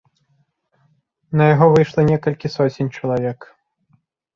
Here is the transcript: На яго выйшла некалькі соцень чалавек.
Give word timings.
На 1.43 1.51
яго 1.53 1.67
выйшла 1.75 2.01
некалькі 2.11 2.47
соцень 2.59 2.95
чалавек. 2.99 3.39